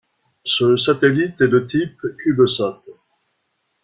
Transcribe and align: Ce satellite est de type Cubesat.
Ce 0.45 0.77
satellite 0.77 1.41
est 1.41 1.47
de 1.47 1.59
type 1.59 2.01
Cubesat. 2.17 2.81